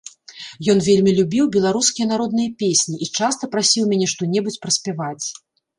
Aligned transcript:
Ён 0.71 0.79
вельмі 0.87 1.11
любіў 1.19 1.51
беларускія 1.57 2.09
народныя 2.13 2.55
песні 2.65 2.95
і 3.05 3.11
часта 3.21 3.43
прасіў 3.53 3.83
мяне 3.95 4.07
што-небудзь 4.17 4.63
праспяваць. 4.67 5.25